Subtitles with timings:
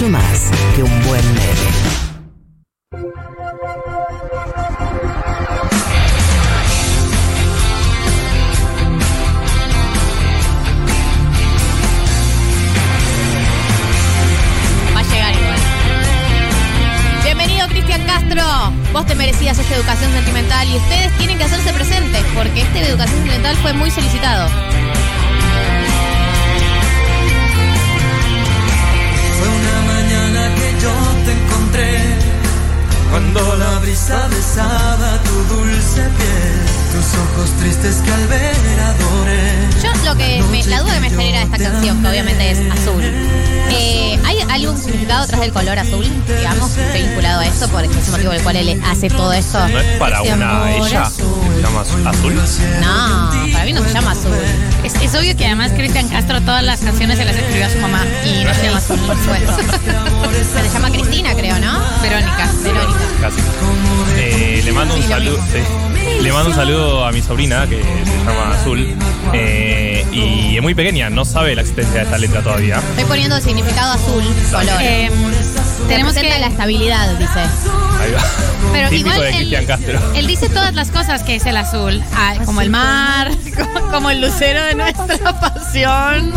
[0.00, 1.59] mucho más que un buen meme.
[41.80, 43.02] Canción, que obviamente es azul.
[43.02, 46.04] eh, ¿Hay algún significado tras del color azul?
[46.26, 49.58] Digamos, vinculado a esto, por ese motivo por el cual él hace todo esto.
[49.68, 51.02] ¿No es para Ese una amor ella?
[51.02, 51.26] azul.
[51.56, 52.34] ¿Se llama azul?
[52.80, 54.32] No, para mí no se llama azul.
[54.84, 57.78] Es, es obvio que además Cristian Castro todas las canciones se las escribió a su
[57.78, 59.52] mamá y no se llama azul, por supuesto.
[60.54, 61.80] Se le llama Cristina, creo, ¿no?
[62.02, 62.50] Verónica.
[62.62, 62.98] Verónica.
[63.20, 63.40] Casi.
[64.16, 65.38] Eh, le mando un saludo.
[65.52, 65.60] sí.
[66.22, 68.94] Le mando un saludo a mi sobrina que se llama Azul.
[69.32, 72.78] eh, y es muy pequeña, no sabe la existencia de esta letra todavía.
[72.90, 74.68] Estoy poniendo el significado azul, color.
[74.80, 75.10] Eh,
[75.88, 77.38] tenemos que la estabilidad, dice.
[77.40, 78.22] Ahí va.
[78.72, 80.00] Pero Típico igual de él, Cristian Castro.
[80.14, 84.10] él dice todas las cosas que es el azul, Ah, como el mar, como, como
[84.10, 86.32] el lucero de nuestra pasión.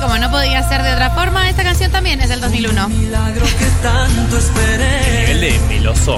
[0.00, 2.88] Como no podía ser de otra forma, esta canción también es del 2001.
[2.88, 6.16] Milagro que tanto esperé Nivel de meloso.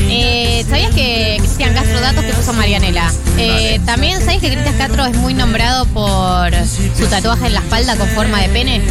[0.00, 3.10] Eh, ¿Sabías que Cristian Castro, datos que puso Marianela?
[3.36, 7.96] Eh, También, ¿sabías que Cristian Castro es muy nombrado por su tatuaje en la espalda
[7.96, 8.82] con forma de pene?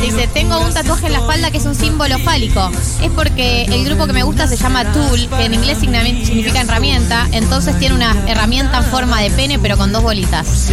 [0.00, 2.70] Dice, tengo un tatuaje en la espalda que es un símbolo fálico.
[3.02, 7.26] Es porque el grupo que me gusta se llama Tool, que en inglés significa herramienta,
[7.32, 10.70] entonces tiene una herramienta en forma de pene pero con dos bolitas.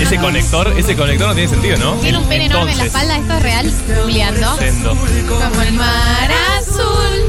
[0.00, 1.92] Ese conector, ese conector no tiene sentido, ¿no?
[2.00, 4.58] Tiene un pene enorme en la Entonces, espalda, esto es real, googleando.
[4.58, 4.90] yendo.
[4.90, 7.22] Como el mar azul.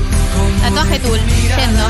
[0.62, 1.88] Tatuaje yendo.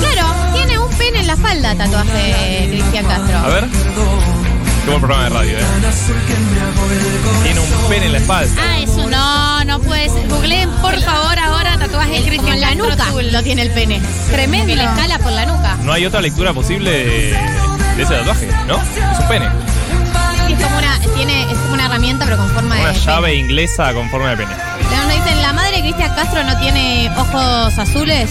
[0.00, 3.38] Claro, tiene un pene en la espalda, tatuaje Cristian Castro.
[3.38, 3.64] A ver.
[3.68, 5.62] Qué buen programa de radio, ¿eh?
[7.42, 8.62] Tiene un pene en la espalda.
[8.62, 10.12] Ah, eso no, no puedes.
[10.28, 13.32] Googleen, por favor, ahora tatuaje El- Cristian la Castro nuca Tool.
[13.32, 14.02] lo tiene el pene.
[14.30, 14.66] Tremendo.
[14.66, 15.76] Que le escala por la nuca.
[15.82, 17.38] No hay otra lectura posible de,
[17.96, 18.76] de ese tatuaje, ¿no?
[18.76, 19.46] Es un pene.
[21.14, 22.98] Tiene, es como una herramienta pero con forma Una de.
[23.00, 23.40] llave pene.
[23.40, 24.52] inglesa con forma de pene.
[24.88, 28.30] Cuando dicen la madre de Cristian Castro no tiene ojos azules,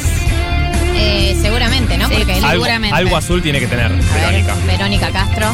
[0.95, 2.07] eh, seguramente, ¿no?
[2.09, 2.95] Sí, Porque él- Algo, Seguramente.
[2.97, 4.55] algo azul tiene que tener, ver, Verónica.
[4.67, 5.53] Verónica Castro.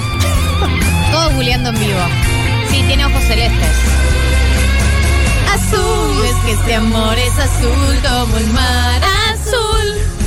[1.11, 1.99] Todos googleando en vivo.
[2.69, 3.69] Sí, tiene ojos celestes.
[5.53, 9.01] Azul, es que este amor es azul como el mar
[9.33, 10.18] azul.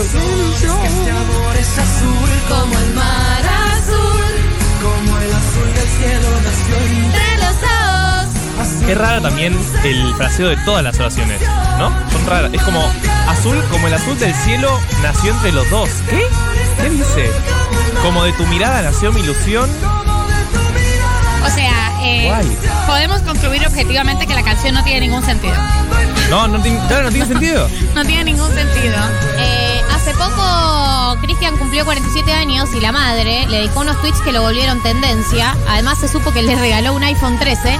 [0.00, 0.50] Azul.
[0.84, 3.42] Este amor es azul Como el mar
[3.72, 4.32] azul.
[4.82, 8.90] Como el azul del cielo nació Entre los ojos.
[8.90, 11.40] Es rara también el fraseo de todas las oraciones,
[11.78, 11.92] ¿no?
[12.10, 12.52] Son raras.
[12.52, 12.84] Es como
[13.28, 15.88] azul, como el azul del cielo nació entre los dos.
[16.08, 16.26] ¿Qué?
[16.82, 17.30] ¿Qué dice?
[18.02, 19.70] Como de tu mirada nació mi ilusión.
[21.44, 22.30] O sea, eh,
[22.86, 25.54] podemos concluir objetivamente que la canción no tiene ningún sentido.
[26.28, 27.68] No, no, tiene- claro, no tiene sentido.
[27.94, 28.96] No tiene ningún sentido.
[29.38, 34.32] Eh, hace poco Cristian cumplió 47 años y la madre le dedicó unos tweets que
[34.32, 35.56] lo volvieron tendencia.
[35.68, 37.76] Además se supo que le regaló un iPhone 13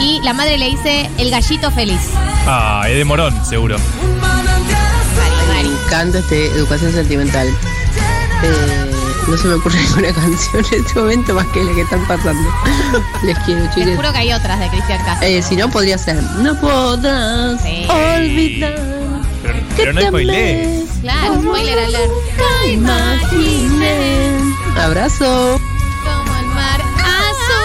[0.00, 2.00] y la madre le dice el gallito feliz.
[2.46, 3.76] Ah, es de morón, seguro.
[5.48, 7.48] Me encanta este Educación Sentimental.
[8.42, 8.90] Eh,
[9.28, 12.48] no se me ocurre ninguna canción en este momento más que la que están pasando.
[13.24, 13.96] Les quiero, Te chicos.
[13.96, 15.26] juro que hay otras de Cristian Castro.
[15.28, 16.22] Eh, si no, podría ser.
[16.40, 17.86] No podrás Sí.
[17.88, 18.74] olvidar.
[19.42, 22.10] Pero, pero no te amé Claro, spoiler alert.
[22.10, 24.38] nunca imaginé.
[24.82, 25.60] Abrazo.
[26.04, 27.56] Como el mar azul.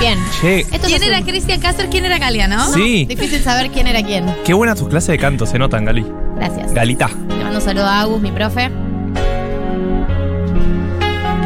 [0.00, 0.18] Bien.
[0.40, 1.86] Che, Esto ¿Quién era un- Cristian Castro?
[1.90, 2.72] ¿Quién era Galia, no?
[2.72, 3.04] sí.
[3.06, 4.34] Difícil saber quién era quién.
[4.44, 6.04] Qué buena tus clases de canto, se notan, Gali.
[6.36, 6.72] Gracias.
[6.72, 7.10] Galita.
[7.54, 8.68] Mando un saludo a Agus, mi profe.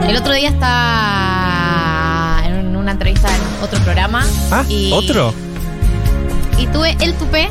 [0.09, 4.25] El otro día estaba en una entrevista en otro programa.
[4.51, 5.35] Ah, y, ¿otro?
[6.57, 7.51] Y tuve el tupé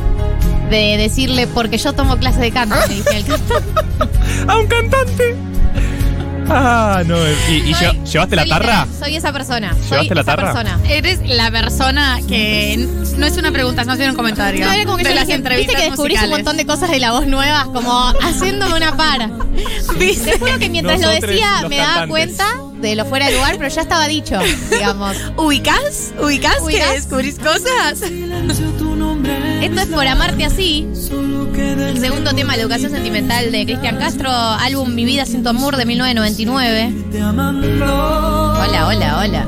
[0.72, 3.72] de decirle, porque yo tomo clase de canto, me dice el cantante.
[4.48, 5.36] ¡A un cantante!
[6.50, 7.16] Ah, no.
[7.52, 8.86] ¿Y, y Soy- lle- llevaste la soy tarra?
[8.86, 9.74] literal, Soy esa persona.
[9.76, 10.54] Soy ¿Llevaste la esa tarra?
[10.54, 10.80] persona.
[10.90, 12.88] Eres la persona que
[13.18, 14.66] no es una pregunta, es más bien un comentario.
[14.66, 16.66] No, era como que de yo las dije, entrevistas Viste que descubrís un montón de
[16.66, 19.30] cosas de la voz nuevas, como haciéndome una par.
[20.00, 22.10] Te juro que mientras lo decía me daba cantantes.
[22.10, 22.46] cuenta
[22.80, 25.18] de lo fuera de lugar, pero ya estaba dicho, digamos.
[25.38, 26.14] ¿Ubicás?
[26.22, 28.02] ¿Ubicás que descubrís cosas?
[29.62, 30.88] Esto es por amarte así.
[31.58, 35.50] El segundo tema de la educación sentimental de Cristian Castro, álbum Mi vida sin tu
[35.50, 36.94] amor de 1999.
[38.60, 39.46] Hola, hola, hola.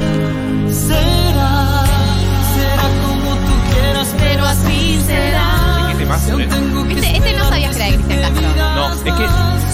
[4.55, 5.87] Quieras, pero así será.
[5.89, 6.49] ¿Qué temazo, eh?
[6.89, 8.47] Este, este no sabías que era de Cristian Castro.
[8.75, 9.27] No, es que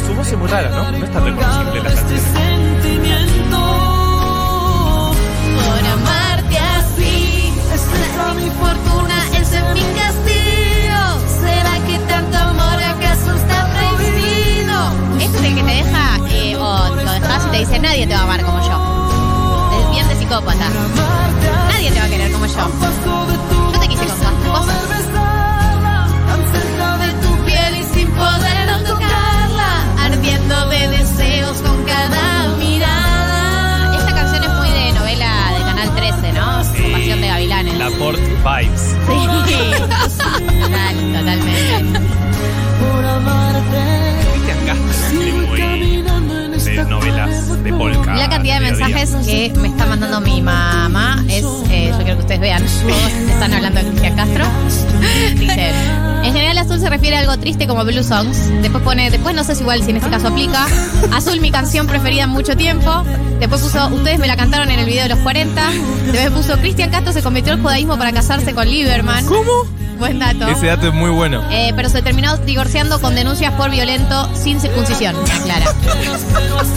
[0.06, 0.92] su voz es muy rara, ¿no?
[0.92, 2.20] No es tan reconocible la Este canción.
[2.82, 3.60] sentimiento.
[5.56, 11.02] Por amarte así, Esta es mi fortuna es en mi castillo.
[11.42, 14.78] ¿Será que tanto amor acaso está prohibido?
[15.20, 18.14] Este es el que te deja, eh, o lo dejas y te dice, nadie te
[18.14, 19.82] va a amar como yo.
[19.82, 20.70] Es bien de psicópata.
[21.70, 22.54] Nadie te va a querer como yo.
[57.46, 58.50] Triste como Blue Songs.
[58.64, 60.66] Después pone, después no sé si igual si en este caso aplica.
[61.14, 63.04] Azul mi canción preferida en mucho tiempo.
[63.40, 65.62] Después puso, ustedes me la cantaron en el video de los 40.
[66.12, 69.28] Después puso, Cristian Castro se convirtió al judaísmo para casarse con Lieberman.
[69.28, 69.52] ¿Cómo?
[70.00, 70.48] Buen dato.
[70.48, 71.44] Ese dato es muy bueno.
[71.52, 75.66] Eh, pero se terminó divorciando con denuncias por violento sin circuncisión, aclara.
[75.68, 76.74] Son todos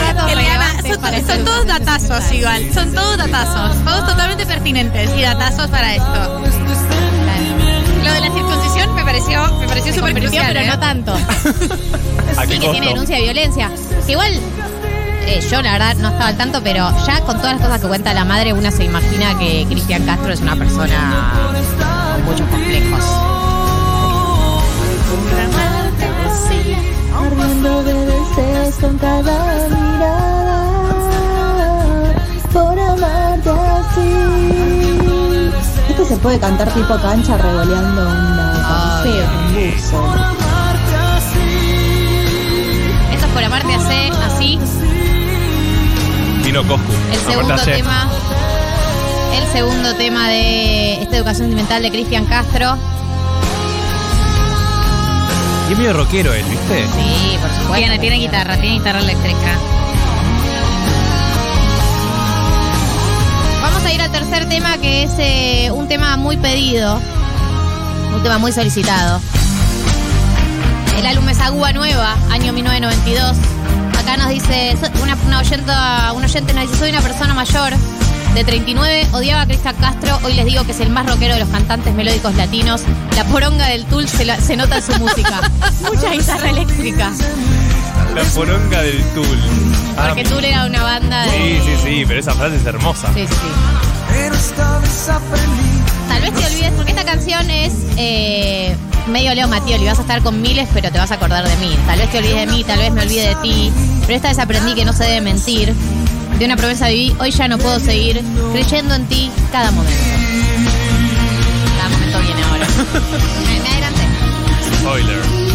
[0.00, 2.72] datos Eliana, relevantes son, son este todos datazos igual.
[2.72, 3.84] Son todos datazos.
[3.84, 6.42] Todos totalmente pertinentes y datazos para esto.
[8.06, 10.46] Lo de la circuncisión me pareció, me pareció súper crucial.
[10.48, 10.66] pero ¿eh?
[10.68, 11.12] no tanto.
[12.36, 13.70] ¿A Sí, qué que tiene denuncia de violencia.
[14.04, 14.32] Que igual,
[15.26, 17.88] eh, yo la verdad no estaba al tanto, pero ya con todas las cosas que
[17.88, 21.52] cuenta la madre, una se imagina que Cristian Castro es una persona
[22.14, 23.04] con muchos complejos.
[27.18, 30.68] Ardiendo de deseos con cada mirada
[32.52, 34.75] Por amarte así
[36.26, 40.12] puede cantar tipo cancha revoleando una un buzo
[43.12, 44.58] Esto es por amarte así, así.
[46.42, 46.92] Vino Coscu.
[47.12, 48.10] El segundo tema.
[49.36, 52.76] El segundo tema de esta educación sentimental de Cristian Castro.
[55.68, 56.86] Y es medio rockero él, ¿viste?
[56.88, 57.74] Sí, por supuesto.
[57.76, 59.75] Tiene, tiene guitarra, tiene guitarra eléctrica.
[64.18, 66.98] Tercer tema que es eh, un tema muy pedido.
[68.14, 69.20] Un tema muy solicitado.
[70.98, 73.36] El álbum es Agua Nueva, año 1992.
[74.00, 77.74] Acá nos dice, una, una oyenta, un oyente nos dice, soy una persona mayor
[78.34, 81.40] de 39, odiaba a Cristian Castro, hoy les digo que es el más rockero de
[81.40, 82.82] los cantantes melódicos latinos.
[83.16, 85.40] La poronga del Tool se, la- se nota en su música.
[85.82, 87.12] Mucha guitarra eléctrica.
[88.14, 89.40] La poronga del Tool.
[89.98, 91.30] Ah, Porque Tool era una banda de...
[91.30, 93.08] sí, sí, sí, pero esa frase es hermosa.
[93.14, 93.34] Sí, sí,
[94.16, 94.22] sí.
[94.22, 95.76] Pero esta vez aprendí.
[96.08, 98.76] Tal vez te olvides, porque esta canción es eh,
[99.08, 99.84] medio Leo Matioli.
[99.84, 101.76] Vas a estar con miles, pero te vas a acordar de mí.
[101.86, 103.72] Tal vez te olvides de mí, tal vez me olvide de ti.
[104.02, 105.74] Pero esta vez aprendí que no se debe mentir.
[106.38, 110.04] De una promesa viví, hoy ya no puedo seguir creyendo en ti cada momento.
[111.78, 112.66] Cada momento viene ahora.
[113.46, 114.02] me, me adelanté.
[114.80, 115.45] Spoiler.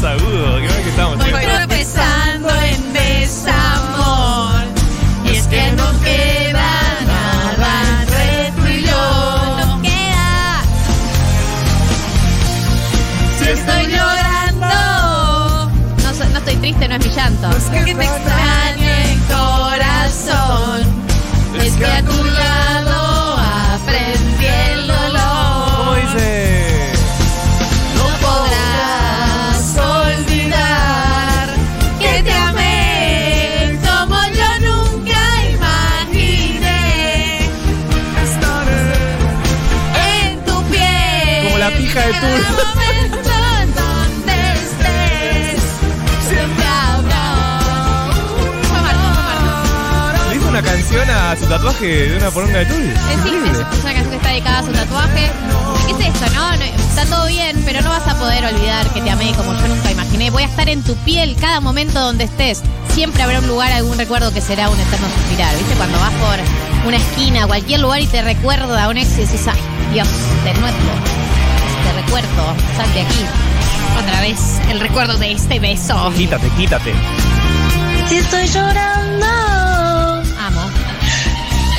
[0.00, 4.62] Dos agudos, creo que estamos Voy tropezando en desamor.
[5.24, 6.70] Y es que no queda
[7.06, 9.56] nada entre tú y yo.
[9.66, 10.62] No queda.
[13.38, 15.70] Si estoy llorando.
[16.02, 17.48] No, so- no estoy triste, no es mi llanto.
[17.50, 18.35] Es que extraña
[51.30, 52.64] a su tatuaje de una poronga de.
[52.64, 53.50] Eh, Sí, Increíble.
[53.50, 55.30] es es una canción que está dedicada a su tatuaje.
[55.86, 56.56] ¿Qué es esto, no?
[56.56, 59.68] No, Está todo bien, pero no vas a poder olvidar que te amé como yo
[59.68, 60.30] nunca imaginé.
[60.30, 62.62] Voy a estar en tu piel cada momento donde estés.
[62.94, 65.54] Siempre habrá un lugar, algún recuerdo que será un eterno suspirar.
[65.56, 65.74] ¿Viste?
[65.74, 69.46] Cuando vas por una esquina, cualquier lugar y te recuerda a un ex y decís,
[69.46, 69.58] ay,
[69.92, 70.08] Dios,
[70.44, 70.76] de nuevo.
[71.84, 73.24] Te recuerdo, sal de aquí.
[74.02, 74.38] Otra vez
[74.70, 76.12] el recuerdo de este beso.
[76.16, 76.94] Quítate, quítate.
[78.08, 79.55] Si estoy llorando.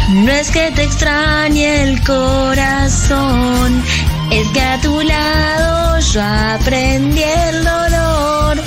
[0.09, 3.83] No es que te extrañe el corazón,
[4.31, 8.61] es que a tu lado yo aprendí el dolor.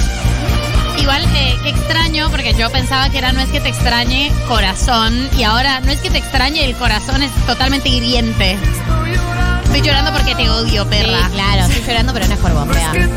[0.98, 5.28] Igual, eh, qué extraño, porque yo pensaba que era no es que te extrañe corazón,
[5.38, 8.58] y ahora no es que te extrañe el corazón, es totalmente hiriente.
[9.64, 11.28] Estoy llorando porque te odio, Sí, perra.
[11.32, 12.90] claro, estoy llorando, pero no es por vos, vea.
[12.90, 13.08] podrás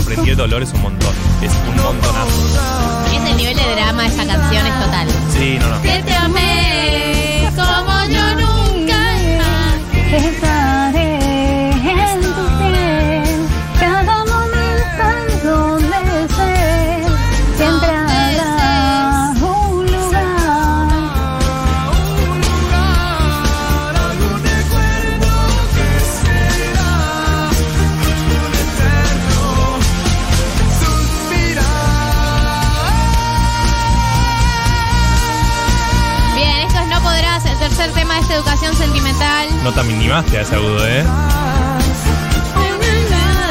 [0.00, 1.14] aprendí el dolor es un montón.
[1.42, 3.06] Es un montonazo.
[3.14, 5.08] Es el nivel de drama de esa canción, es total.
[5.30, 5.82] Sí, no, no.
[5.82, 10.59] Que te amé como yo nunca estaré
[39.70, 39.76] sentimental.
[39.76, 41.04] No te minimaste a ese agudo, ¿eh?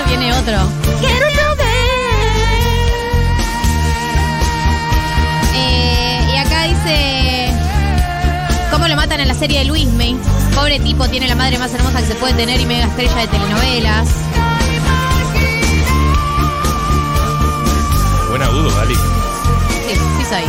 [0.08, 0.58] Viene otro.
[1.00, 1.26] quiero
[5.56, 7.54] Eh, y acá dice
[8.72, 10.18] cómo lo matan en la serie de Luis May.
[10.56, 13.28] Pobre tipo, tiene la madre más hermosa que se puede tener y mega estrella de
[13.28, 14.10] telenovelas.
[18.30, 18.96] Buen agudo, Gali.
[18.96, 20.44] Sí, sí soy.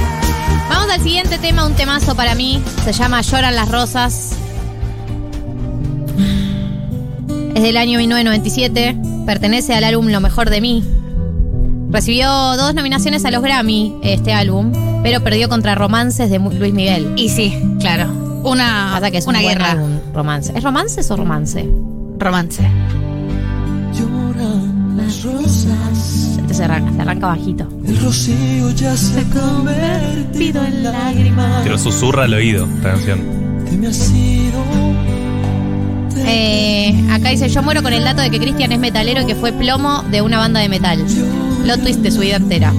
[0.69, 2.63] Vamos al siguiente tema, un temazo para mí.
[2.85, 4.40] Se llama Lloran las rosas.
[7.55, 8.97] Es del año 1997.
[9.27, 10.85] Pertenece al álbum Lo mejor de mí.
[11.91, 17.13] Recibió dos nominaciones a los Grammy este álbum, pero perdió contra Romances de Luis Miguel.
[17.17, 18.09] Y sí, claro.
[18.45, 19.73] Una, Pasa que es una un buen guerra.
[19.73, 20.53] álbum, romance.
[20.57, 21.69] ¿Es romances o romance?
[22.19, 22.63] Romance.
[23.99, 27.69] Lloran las rosas, Este se arranca, se arranca bajito.
[27.87, 31.65] el rocío ya se ha convertido en lágrimas.
[31.65, 33.21] Te lo susurra al oído esta canción.
[33.69, 34.63] Que me ha sido
[36.33, 39.35] Eh, acá dice, yo muero con el dato de que Cristian es metalero y que
[39.35, 41.05] fue plomo de una banda de metal.
[41.65, 42.73] Plot twist de su vida entera.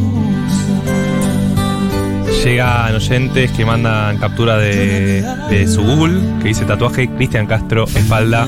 [2.43, 8.47] Llegan oyentes que mandan captura de, de su Google, que dice tatuaje Cristian Castro, espalda.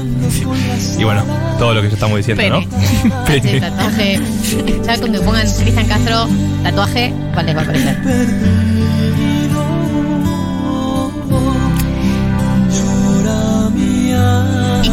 [0.97, 1.23] Y bueno,
[1.59, 2.65] todo lo que ya estamos diciendo, Pene.
[2.65, 2.77] ¿no?
[3.27, 3.59] Sí, Pene.
[3.59, 4.19] tatuaje.
[4.85, 6.27] Ya cuando pongan Cristian Castro,
[6.63, 7.97] tatuaje, ¿cuál les va a aparecer?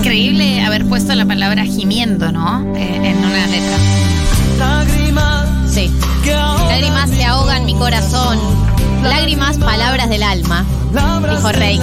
[0.01, 2.75] Increíble haber puesto la palabra gimiendo, ¿no?
[2.75, 3.77] Eh, en una letra.
[4.59, 5.91] Lágrimas Sí.
[6.25, 8.39] que Lágrimas se ahogan mi corazón.
[9.03, 10.65] Lágrimas, palabras del alma.
[11.31, 11.79] Dijo Rey.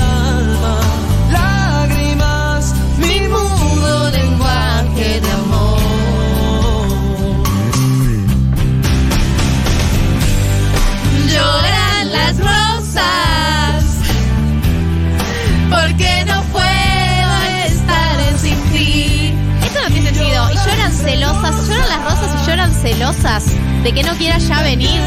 [22.81, 23.45] Celosas
[23.83, 25.01] de que no quiera ya venir.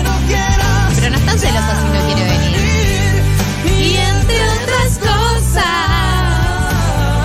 [0.96, 2.56] Pero no están celosas si no quiere venir.
[3.78, 5.64] Y entre otras cosas.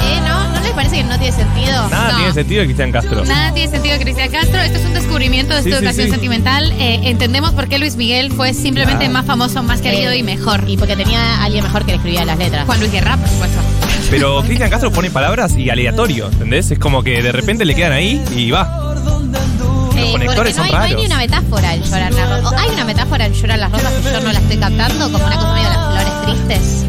[0.03, 0.19] ¿Eh?
[0.27, 0.49] ¿No?
[0.53, 1.89] ¿No les parece que no tiene sentido?
[1.89, 2.17] Nada No.
[2.17, 3.25] tiene sentido de Cristian Castro.
[3.25, 4.59] Nada tiene sentido, Cristian Castro.
[4.61, 6.11] Esto es un descubrimiento de Sí, esta sí, educación sí.
[6.11, 6.71] sentimental.
[6.79, 9.13] Eh, entendemos por qué Luis Miguel fue simplemente Claro.
[9.13, 10.63] más famoso, más querido Eh, y mejor.
[10.67, 12.65] Y porque tenía a alguien mejor que le escribía las letras.
[12.65, 13.59] Juan Luis Guerra, por supuesto.
[14.09, 16.69] Pero Cristian Castro pone palabras y aleatorio, ¿entendés?
[16.71, 18.94] Es como que de repente le quedan ahí y va.
[20.11, 22.51] Conectores porque no son hay, no hay una metáfora en llorar las rosas.
[22.51, 25.25] O hay una metáfora en llorar las rosas que yo no la estoy captando, como
[25.25, 26.85] una cosa medio de las flores tristes.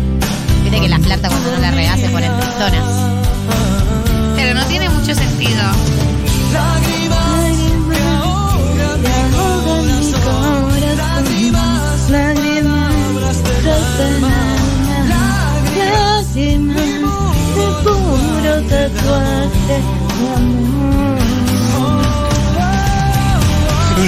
[0.63, 2.85] Viste que las plantas cuando no las regás se ponen tristonas.
[4.37, 5.63] Pero no tiene mucho sentido.
[6.53, 7.57] Lágrimas,
[12.11, 12.97] lágrimas
[17.57, 19.77] de puro tatuaje
[20.19, 21.06] de amor.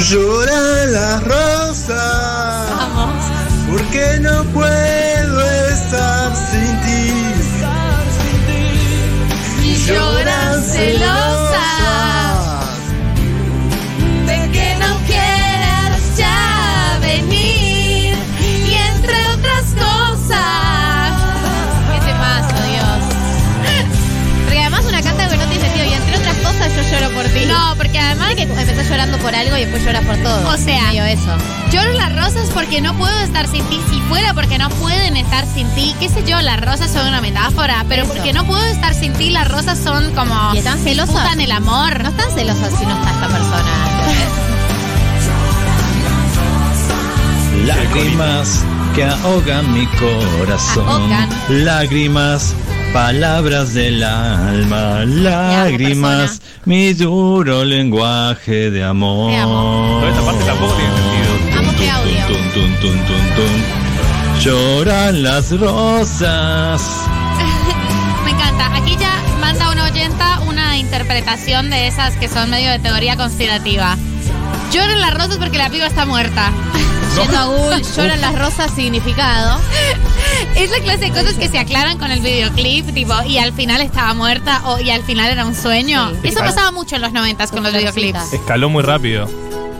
[0.07, 2.71] Lloran las rosas,
[3.69, 5.41] porque no puedo
[5.71, 7.13] estar sin ti.
[9.87, 11.38] Lloran celosas
[29.39, 30.49] algo y después lloras por todo.
[30.49, 31.31] O sea- Medio eso.
[31.73, 33.81] Lloro las rosas porque no puedo estar sin ti.
[33.91, 37.21] Si fuera porque no pueden estar sin ti, qué sé yo, las rosas son una
[37.21, 38.13] metáfora, pero Eso.
[38.15, 40.55] porque no puedo estar sin ti, las rosas son como.
[40.55, 41.15] ¿Y están celosas?
[41.15, 42.03] disputan el amor.
[42.03, 43.73] No están celosas si no está esta persona.
[47.67, 48.65] Lágrimas
[48.95, 50.89] que ahogan mi corazón.
[50.89, 51.29] Ahogan.
[51.49, 52.55] Lágrimas,
[52.93, 55.05] palabras del alma.
[55.05, 59.31] Lágrimas, mi duro lenguaje de amor.
[59.31, 60.01] De amor.
[60.01, 61.59] Pero esta parte tampoco tiene sentido.
[61.59, 62.27] Amo audio.
[64.43, 66.83] Lloran las rosas.
[68.25, 68.77] Me encanta.
[68.77, 73.97] Aquí ya manda una oyenta una interpretación de esas que son medio de teoría conspirativa.
[74.73, 76.53] Lloran las rosas porque la piba está muerta.
[77.17, 79.61] Yendo a Google, lloran las rosas significado.
[80.57, 83.81] Es la clase de cosas que se aclaran con el videoclip, tipo, y al final
[83.81, 86.11] estaba muerta o y al final era un sueño.
[86.23, 86.29] Sí.
[86.29, 88.33] Eso pasaba mucho en los noventas con los videoclips.
[88.33, 89.29] Escaló muy rápido.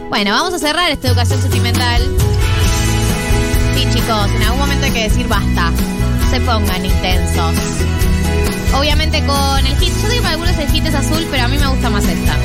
[0.09, 2.01] Bueno, vamos a cerrar esta educación sentimental.
[3.75, 5.71] Sí, chicos, en algún momento hay que decir basta.
[6.29, 7.55] Se pongan intensos.
[8.73, 9.93] Obviamente con el hit.
[10.01, 12.05] Yo digo que para algunos el hit es azul, pero a mí me gusta más
[12.05, 12.35] esta.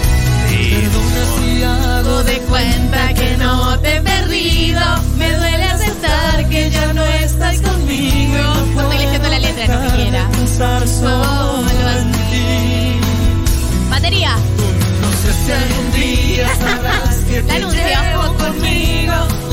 [17.43, 19.44] Que La conmigo.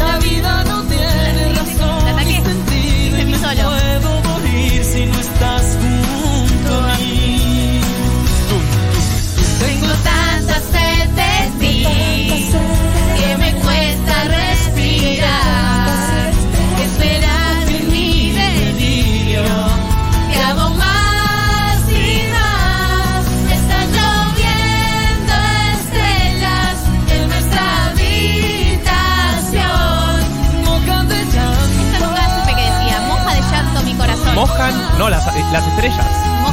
[35.11, 36.05] Las, las estrellas.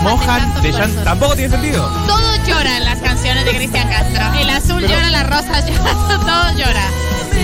[0.03, 1.05] Mojan de Mojan llanto de.
[1.05, 1.87] Tampoco tiene sentido.
[2.07, 4.40] Todo llora en las canciones de Cristian Castro.
[4.40, 6.85] El azul llora, las rosas lloran, todo llora.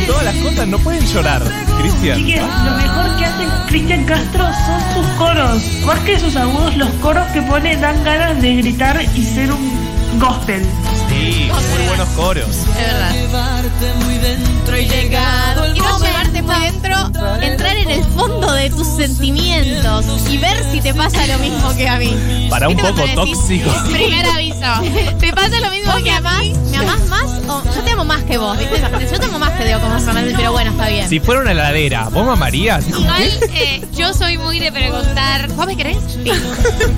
[0.06, 1.42] Todas las cosas no pueden llorar,
[1.80, 2.18] Cristian.
[2.18, 5.62] Chiques, lo mejor que hace Cristian Castro son sus coros.
[5.86, 10.18] Más que sus agudos, los coros que pone dan ganas de gritar y ser un
[10.18, 10.66] gospel.
[11.14, 12.48] Sí, muy buenos coros.
[12.48, 13.12] Es verdad.
[13.12, 16.96] llevarte muy dentro y llegado el Quiero llevarte muy dentro,
[17.40, 21.88] entrar en el fondo de tus sentimientos y ver si te pasa lo mismo que
[21.88, 22.46] a mí.
[22.50, 23.70] Para un ¿Viste poco tóxico.
[23.92, 25.16] Primer aviso.
[25.20, 26.40] ¿Te pasa lo mismo ¿Vos que a amás?
[26.40, 26.54] mí?
[26.70, 27.24] ¿Me amás más?
[27.48, 28.80] O yo te más que vos, ¿viste?
[29.10, 31.08] Yo te amo más que Diego como Fernández, pero bueno, está bien.
[31.08, 32.86] Si fuera una heladera, ¿vos mamarías?
[32.88, 33.22] Igual
[33.54, 35.98] eh, yo soy muy de preguntar, ¿vos me querés?
[36.12, 36.22] Sí.
[36.24, 36.40] Bueno,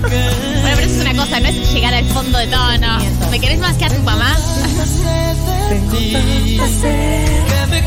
[0.01, 2.97] pero eso es una cosa, no es llegar al fondo de todo, No.
[3.31, 4.35] ¿Me querés más que a tu mamá?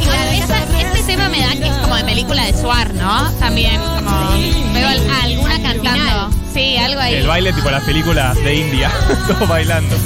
[0.03, 3.31] Igual, esa- este tema me da que es como de película de Suar, ¿no?
[3.39, 4.31] También, como
[4.75, 4.89] veo
[5.23, 6.31] alguna cantando.
[6.53, 7.15] Sí, algo ahí.
[7.15, 8.91] El baile tipo las películas de India,
[9.29, 9.97] todos bailando.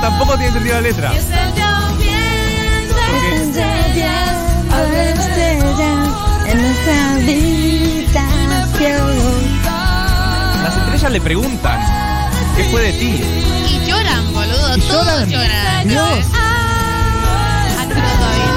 [0.00, 1.12] Tampoco tiene sentido la letra.
[10.62, 11.80] Las estrellas le preguntan,
[12.56, 13.22] ¿qué fue de ti?
[13.68, 14.76] Y lloran, boludo.
[14.76, 15.28] Y todos lloran.
[15.28, 15.88] lloran.
[15.88, 16.26] Dios.
[16.34, 18.50] Ah, todavía.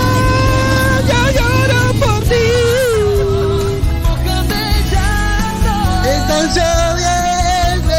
[4.03, 5.75] mojan de llanto.
[6.09, 7.93] Están lloviendo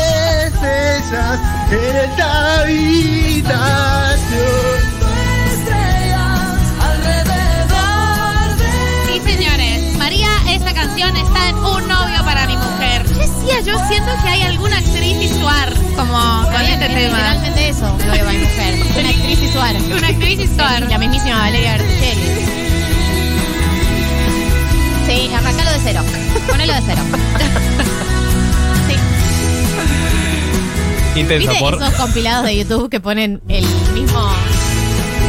[0.46, 3.44] estrellas en esta habitación.
[9.06, 9.96] Sí, señores.
[9.98, 13.06] María, esta canción está en Un novio para mi mujer.
[13.08, 17.16] Yo decía, yo siento que hay alguna actriz y Suar como con este Es tema.
[17.16, 18.74] Literalmente eso, lo veo a mi mujer.
[18.98, 19.82] Una actriz y Suárez.
[19.84, 20.82] Una actriz y Suar.
[20.82, 22.44] La mismísima Valeria Berticelli.
[25.06, 26.02] Sí, arrancalo de cero.
[26.48, 27.02] Ponelo de cero.
[31.16, 31.74] Intensa ¿Viste por.
[31.74, 34.28] esos compilados de YouTube que ponen el mismo?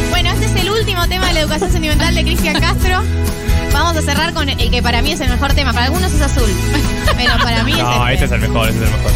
[0.10, 3.02] Bueno, este es el último tema de la educación sentimental de Cristian Castro.
[3.72, 5.74] Vamos a cerrar con el que para mí es el mejor tema.
[5.74, 6.50] Para algunos es azul,
[7.16, 8.26] pero para mí No, es este este.
[8.26, 9.12] es el mejor, este es el mejor.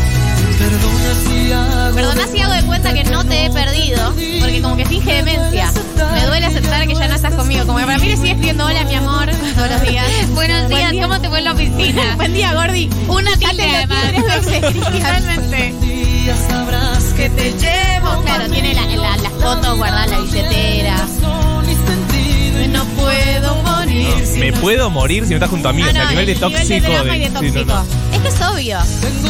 [1.96, 5.72] Perdona si hago de cuenta que no te he perdido, porque como que finge demencia.
[6.14, 7.66] Me duele aceptar que ya no estás conmigo.
[7.66, 10.06] Como que para mí le sigue escribiendo hola, mi amor, todos los días.
[10.34, 11.02] Buenos Buen días, día.
[11.04, 12.02] ¿cómo te fue en la oficina?
[12.18, 12.90] Buen día, Gordi.
[13.08, 14.00] Una tilde además.
[14.92, 15.74] Totalmente.
[16.48, 20.96] sabrás que te llevo Claro, tiene la, la, las fotos guardadas en la billetera.
[22.72, 25.82] no puedo morir si Me puedo morir si no estás junto a mí.
[25.84, 26.64] o sea, a nivel de tóxico.
[26.64, 27.66] nivel de drama y de sí, tóxico.
[27.66, 27.86] no, no.
[28.14, 28.80] Es que es obvio.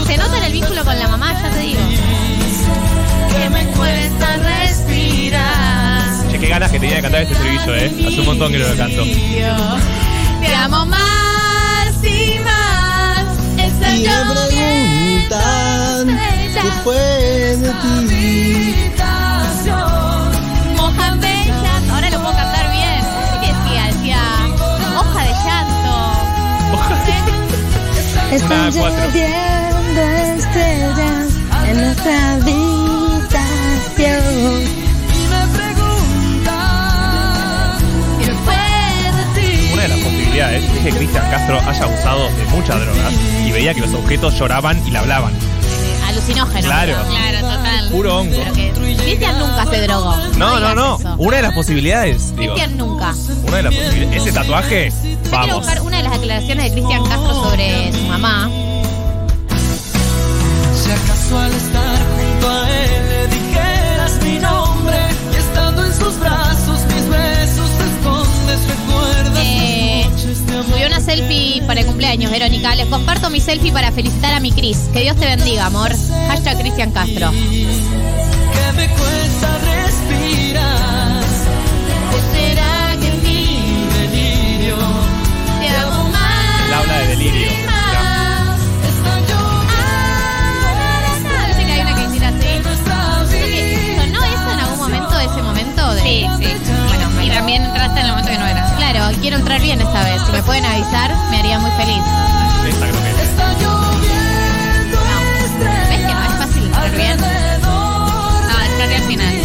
[0.05, 1.79] Se nota en el vínculo con la mamá, ya te digo.
[3.32, 4.59] Que me cuesta respirar.
[4.59, 4.59] Che,
[6.39, 7.91] qué ganas que tenía de cantar este estribillo, eh.
[8.08, 9.04] Hace un montón que no lo canto.
[9.04, 13.25] Te amo más y más.
[13.58, 14.10] Y me
[15.28, 16.19] preguntan
[16.54, 16.95] qué fue
[17.58, 18.91] de ti.
[20.78, 21.89] Mojan bellas.
[21.91, 23.02] Ahora lo puedo cantar bien.
[23.41, 23.84] ¿Qué decía?
[23.88, 24.21] Decía
[24.97, 25.93] hoja de llanto.
[28.32, 29.06] Están Una, cuatro.
[29.08, 31.28] lloviendo estrellas
[31.67, 32.68] en nuestra habitación.
[40.79, 43.13] Es que Cristian Castro haya abusado de muchas drogas
[43.45, 45.33] y veía que los objetos lloraban y le hablaban.
[46.07, 46.61] Alucinógeno.
[46.61, 46.95] Claro.
[47.09, 47.89] Claro, total.
[47.91, 48.37] Puro hongo.
[48.53, 50.15] Cristian nunca se drogó.
[50.37, 50.95] No, no, no.
[50.97, 51.15] eso.
[51.17, 52.53] Una de las posibilidades, digo.
[52.53, 53.13] Cristian nunca.
[53.45, 54.21] Una de las posibilidades.
[54.21, 55.57] Ese tatuaje, Yo quiero vamos.
[55.57, 58.49] buscar una de las declaraciones de Cristian Castro sobre su mamá.
[60.75, 61.88] Si acaso al estar
[71.01, 72.75] selfie para el cumpleaños, Verónica.
[72.75, 74.89] Les comparto mi selfie para felicitar a mi Cris.
[74.93, 75.91] Que Dios te bendiga, amor.
[76.27, 77.31] Hashtag Cristian Castro.
[99.29, 100.19] Quiero entrar bien esta vez.
[100.25, 102.01] Si me pueden avisar, me haría muy feliz.
[103.59, 104.97] Lloviendo
[105.87, 107.17] ¿Ves que no es fácil entrar bien?
[107.61, 109.35] No, entraste al final.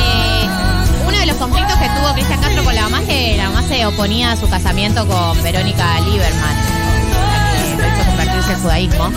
[0.00, 0.48] Eh,
[1.06, 3.62] uno de los conflictos que tuvo Cristian Castro con la mamá es que la mamá
[3.68, 6.56] se oponía a su casamiento con Verónica Lieberman,
[7.76, 9.12] que lo hizo convertirse en judaísmo.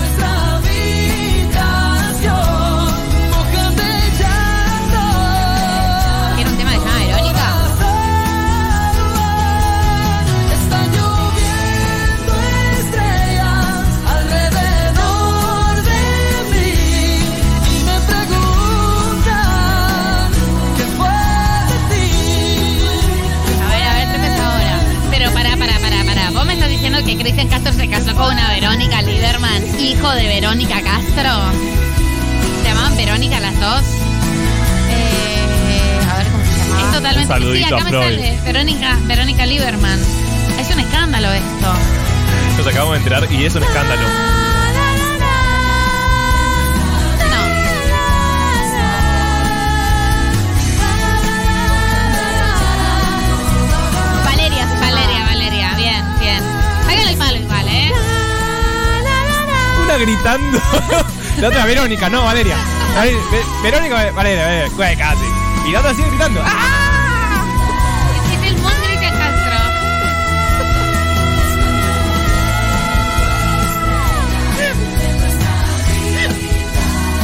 [31.17, 31.51] Castro.
[32.62, 33.82] ¿Se llamaban Verónica las dos?
[34.89, 36.80] Eh, a ver cómo se llama.
[36.80, 37.34] Es totalmente.
[37.34, 38.39] Un sí, acá a me sale.
[38.43, 39.99] Verónica, Verónica Lieberman.
[40.60, 41.73] Es un escándalo esto.
[42.58, 44.46] Nos acabamos de enterar y es un escándalo.
[59.99, 60.60] Gritando.
[61.39, 62.55] La otra Verónica, no, Valeria.
[62.95, 64.97] Vale- Ve- Verónica, Valeria, Valeria.
[64.97, 65.25] Casi.
[65.67, 66.41] Y la otra sigue gritando.
[66.43, 67.43] ¡Ah!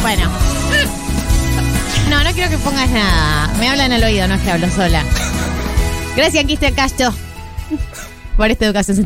[0.02, 0.30] Bueno.
[2.10, 3.48] No, no quiero que pongas nada.
[3.60, 5.04] Me hablan al oído, no es que hablo sola.
[6.16, 7.14] Gracias, Cristian Castro,
[8.38, 9.04] por esta educación sentimental.